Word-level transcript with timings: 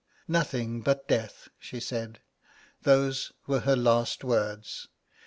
'Nothing 0.27 0.81
but 0.81 1.07
death,' 1.07 1.49
she 1.59 1.79
said. 1.79 2.21
Those 2.81 3.33
were 3.45 3.59
her 3.59 3.75
last 3.75 4.23
words. 4.23 4.87